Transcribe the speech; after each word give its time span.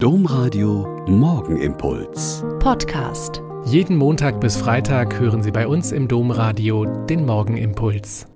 Domradio 0.00 1.04
Morgenimpuls. 1.08 2.44
Podcast. 2.60 3.42
Jeden 3.66 3.96
Montag 3.96 4.40
bis 4.40 4.56
Freitag 4.56 5.18
hören 5.18 5.42
Sie 5.42 5.50
bei 5.50 5.66
uns 5.66 5.90
im 5.90 6.06
Domradio 6.06 6.84
den 7.06 7.26
Morgenimpuls. 7.26 8.28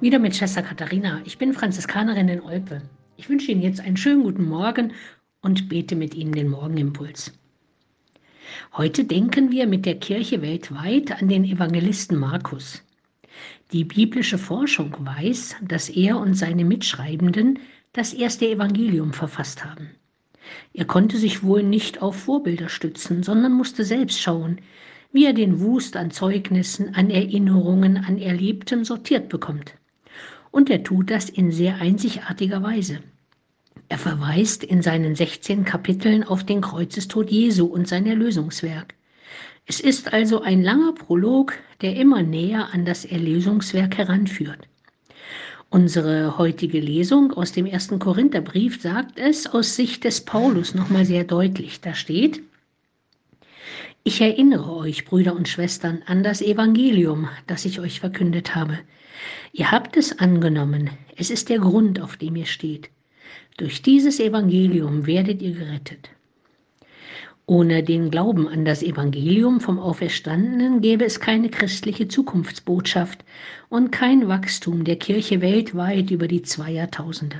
Wieder 0.00 0.18
mit 0.18 0.34
Schwester 0.34 0.62
Katharina. 0.62 1.20
Ich 1.26 1.36
bin 1.36 1.52
Franziskanerin 1.52 2.30
in 2.30 2.40
Olpe. 2.40 2.80
Ich 3.18 3.28
wünsche 3.28 3.52
Ihnen 3.52 3.60
jetzt 3.60 3.80
einen 3.80 3.98
schönen 3.98 4.22
guten 4.22 4.48
Morgen 4.48 4.94
und 5.42 5.68
bete 5.68 5.94
mit 5.94 6.14
Ihnen 6.14 6.32
den 6.32 6.48
Morgenimpuls. 6.48 7.34
Heute 8.78 9.04
denken 9.04 9.50
wir 9.50 9.66
mit 9.66 9.84
der 9.84 9.96
Kirche 9.96 10.40
weltweit 10.40 11.20
an 11.20 11.28
den 11.28 11.44
Evangelisten 11.44 12.16
Markus. 12.16 12.82
Die 13.72 13.84
biblische 13.84 14.38
Forschung 14.38 14.96
weiß, 14.98 15.56
dass 15.60 15.90
er 15.90 16.16
und 16.18 16.32
seine 16.32 16.64
Mitschreibenden 16.64 17.58
das 17.96 18.12
erste 18.12 18.46
Evangelium 18.46 19.12
verfasst 19.12 19.64
haben. 19.64 19.90
Er 20.74 20.84
konnte 20.84 21.16
sich 21.16 21.42
wohl 21.42 21.62
nicht 21.62 22.02
auf 22.02 22.16
Vorbilder 22.16 22.68
stützen, 22.68 23.22
sondern 23.22 23.52
musste 23.52 23.84
selbst 23.84 24.20
schauen, 24.20 24.60
wie 25.12 25.24
er 25.24 25.32
den 25.32 25.60
Wust 25.60 25.96
an 25.96 26.10
Zeugnissen, 26.10 26.94
an 26.94 27.08
Erinnerungen, 27.10 27.96
an 27.96 28.18
Erlebtem 28.18 28.84
sortiert 28.84 29.30
bekommt. 29.30 29.74
Und 30.50 30.68
er 30.68 30.82
tut 30.82 31.10
das 31.10 31.30
in 31.30 31.50
sehr 31.50 31.76
einzigartiger 31.76 32.62
Weise. 32.62 33.00
Er 33.88 33.98
verweist 33.98 34.62
in 34.62 34.82
seinen 34.82 35.14
16 35.14 35.64
Kapiteln 35.64 36.22
auf 36.22 36.44
den 36.44 36.60
Kreuzestod 36.60 37.30
Jesu 37.30 37.66
und 37.66 37.88
sein 37.88 38.06
Erlösungswerk. 38.06 38.94
Es 39.64 39.80
ist 39.80 40.12
also 40.12 40.42
ein 40.42 40.62
langer 40.62 40.92
Prolog, 40.92 41.54
der 41.80 41.96
immer 41.96 42.22
näher 42.22 42.72
an 42.72 42.84
das 42.84 43.04
Erlösungswerk 43.04 43.96
heranführt. 43.96 44.68
Unsere 45.68 46.38
heutige 46.38 46.78
Lesung 46.80 47.32
aus 47.32 47.52
dem 47.52 47.66
ersten 47.66 47.98
Korintherbrief 47.98 48.80
sagt 48.80 49.18
es 49.18 49.46
aus 49.46 49.74
Sicht 49.74 50.04
des 50.04 50.20
Paulus 50.24 50.74
nochmal 50.74 51.04
sehr 51.04 51.24
deutlich. 51.24 51.80
Da 51.80 51.94
steht, 51.94 52.40
ich 54.04 54.20
erinnere 54.20 54.72
euch, 54.76 55.04
Brüder 55.04 55.34
und 55.34 55.48
Schwestern, 55.48 56.02
an 56.06 56.22
das 56.22 56.40
Evangelium, 56.40 57.28
das 57.48 57.64
ich 57.64 57.80
euch 57.80 57.98
verkündet 57.98 58.54
habe. 58.54 58.78
Ihr 59.52 59.72
habt 59.72 59.96
es 59.96 60.20
angenommen, 60.20 60.90
es 61.16 61.30
ist 61.30 61.48
der 61.48 61.58
Grund, 61.58 62.00
auf 62.00 62.16
dem 62.16 62.36
ihr 62.36 62.46
steht. 62.46 62.88
Durch 63.56 63.82
dieses 63.82 64.20
Evangelium 64.20 65.06
werdet 65.06 65.42
ihr 65.42 65.54
gerettet. 65.54 66.10
Ohne 67.48 67.84
den 67.84 68.10
Glauben 68.10 68.48
an 68.48 68.64
das 68.64 68.82
Evangelium 68.82 69.60
vom 69.60 69.78
Auferstandenen 69.78 70.80
gäbe 70.80 71.04
es 71.04 71.20
keine 71.20 71.48
christliche 71.48 72.08
Zukunftsbotschaft 72.08 73.24
und 73.68 73.92
kein 73.92 74.26
Wachstum 74.26 74.82
der 74.82 74.96
Kirche 74.96 75.40
weltweit 75.40 76.10
über 76.10 76.26
die 76.26 76.42
zwei 76.42 76.72
Jahrtausende. 76.72 77.36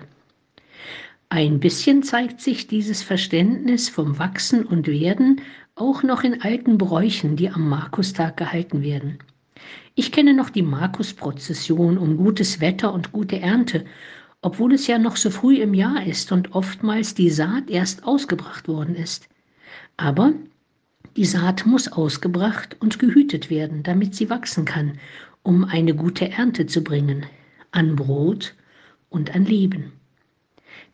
Ein 1.28 1.58
bisschen 1.58 2.04
zeigt 2.04 2.40
sich 2.40 2.68
dieses 2.68 3.02
Verständnis 3.02 3.88
vom 3.88 4.20
Wachsen 4.20 4.64
und 4.64 4.86
Werden 4.86 5.40
auch 5.74 6.04
noch 6.04 6.22
in 6.22 6.40
alten 6.40 6.78
Bräuchen, 6.78 7.34
die 7.34 7.50
am 7.50 7.68
Markustag 7.68 8.36
gehalten 8.36 8.82
werden. 8.82 9.18
Ich 9.96 10.12
kenne 10.12 10.34
noch 10.34 10.50
die 10.50 10.62
Markusprozession 10.62 11.98
um 11.98 12.16
gutes 12.16 12.60
Wetter 12.60 12.92
und 12.92 13.10
gute 13.10 13.40
Ernte, 13.40 13.84
obwohl 14.40 14.74
es 14.74 14.86
ja 14.86 14.98
noch 14.98 15.16
so 15.16 15.30
früh 15.30 15.56
im 15.56 15.74
Jahr 15.74 16.06
ist 16.06 16.30
und 16.30 16.54
oftmals 16.54 17.14
die 17.14 17.30
Saat 17.30 17.70
erst 17.70 18.04
ausgebracht 18.04 18.68
worden 18.68 18.94
ist. 18.94 19.28
Aber 19.96 20.32
die 21.16 21.24
Saat 21.24 21.64
muss 21.64 21.88
ausgebracht 21.88 22.76
und 22.80 22.98
gehütet 22.98 23.48
werden, 23.48 23.82
damit 23.82 24.14
sie 24.14 24.28
wachsen 24.28 24.64
kann, 24.64 24.98
um 25.42 25.64
eine 25.64 25.94
gute 25.94 26.30
Ernte 26.30 26.66
zu 26.66 26.82
bringen, 26.82 27.24
an 27.70 27.96
Brot 27.96 28.54
und 29.08 29.34
an 29.34 29.44
Leben. 29.44 29.92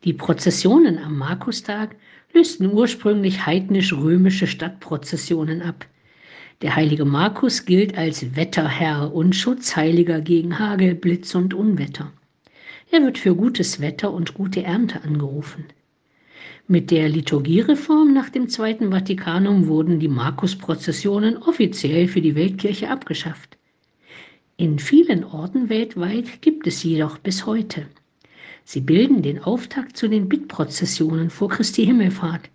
Die 0.04 0.12
Prozessionen 0.12 0.98
am 0.98 1.18
Markustag 1.18 1.96
lösten 2.32 2.72
ursprünglich 2.72 3.46
heidnisch-römische 3.46 4.46
Stadtprozessionen 4.46 5.62
ab. 5.62 5.86
Der 6.62 6.76
heilige 6.76 7.04
Markus 7.04 7.64
gilt 7.64 7.98
als 7.98 8.36
Wetterherr 8.36 9.12
und 9.12 9.34
Schutzheiliger 9.34 10.20
gegen 10.20 10.58
Hagel, 10.58 10.94
Blitz 10.94 11.34
und 11.34 11.54
Unwetter. 11.54 12.12
Er 12.90 13.02
wird 13.02 13.18
für 13.18 13.34
gutes 13.34 13.80
Wetter 13.80 14.12
und 14.12 14.34
gute 14.34 14.62
Ernte 14.62 15.02
angerufen. 15.02 15.64
Mit 16.68 16.90
der 16.90 17.08
Liturgiereform 17.08 18.12
nach 18.12 18.30
dem 18.30 18.48
Zweiten 18.48 18.90
Vatikanum 18.90 19.66
wurden 19.66 19.98
die 20.00 20.08
Markusprozessionen 20.08 21.36
offiziell 21.36 22.08
für 22.08 22.20
die 22.20 22.34
Weltkirche 22.34 22.88
abgeschafft. 22.88 23.58
In 24.56 24.78
vielen 24.78 25.24
Orten 25.24 25.68
weltweit 25.68 26.40
gibt 26.40 26.66
es 26.66 26.80
sie 26.80 26.90
jedoch 26.90 27.18
bis 27.18 27.46
heute. 27.46 27.86
Sie 28.64 28.80
bilden 28.80 29.22
den 29.22 29.42
Auftakt 29.42 29.96
zu 29.96 30.08
den 30.08 30.28
Bittprozessionen 30.28 31.30
vor 31.30 31.48
Christi 31.48 31.84
Himmelfahrt, 31.84 32.48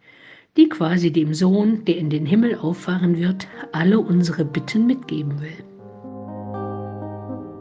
die 0.55 0.69
quasi 0.69 1.11
dem 1.11 1.33
Sohn, 1.33 1.85
der 1.85 1.97
in 1.97 2.09
den 2.09 2.25
Himmel 2.25 2.55
auffahren 2.55 3.17
wird, 3.17 3.47
alle 3.71 3.99
unsere 3.99 4.45
Bitten 4.45 4.87
mitgeben 4.87 5.41
will. 5.41 5.76